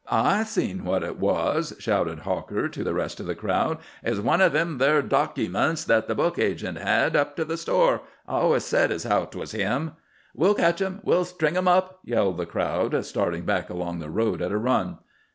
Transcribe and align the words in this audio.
"I 0.09 0.45
seen 0.45 0.83
what 0.83 1.03
it 1.03 1.19
was," 1.19 1.75
shouted 1.77 2.21
Hawker 2.21 2.67
to 2.67 2.83
the 2.83 2.95
rest 2.95 3.19
of 3.19 3.27
the 3.27 3.35
crowd. 3.35 3.77
"It 4.03 4.09
was 4.09 4.19
one 4.19 4.41
o' 4.41 4.49
them 4.49 4.79
there 4.79 5.03
dokyments 5.03 5.85
that 5.85 6.07
the 6.07 6.15
book 6.15 6.39
agent 6.39 6.79
had, 6.79 7.15
up 7.15 7.35
to 7.35 7.45
the 7.45 7.55
store. 7.55 8.01
I 8.27 8.37
always 8.39 8.63
said 8.65 8.91
as 8.91 9.03
how 9.03 9.25
'twas 9.25 9.51
him." 9.51 9.91
"We'll 10.33 10.55
ketch 10.55 10.81
him!" 10.81 11.01
"We'll 11.03 11.25
string 11.25 11.53
him 11.53 11.67
up!" 11.67 11.99
yelled 12.03 12.37
the 12.37 12.47
crowd, 12.47 13.05
starting 13.05 13.45
back 13.45 13.69
along 13.69 13.99
the 13.99 14.09
road 14.09 14.41
at 14.41 14.51
a 14.51 14.57
run. 14.57 14.97